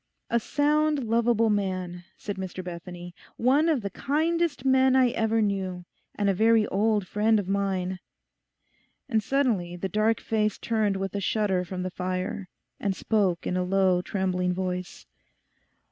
[0.31, 5.85] 'A sound, lovable man,' said Mr Bethany, 'one of the kindest men I ever knew;
[6.15, 7.99] and a very old friend of mine.'
[9.07, 13.55] And suddenly the dark face turned with a shudder from the fire, and spoke in
[13.55, 15.05] a low trembling voice.